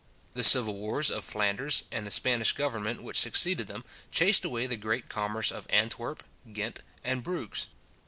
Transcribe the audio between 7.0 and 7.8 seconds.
and Bruges.